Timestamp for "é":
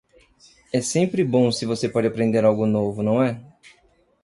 0.73-0.81, 3.21-3.39